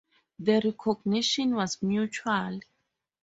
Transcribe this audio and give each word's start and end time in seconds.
The 0.39 0.61
recognition 0.65 1.53
was 1.53 1.83
mutual. 1.83 2.59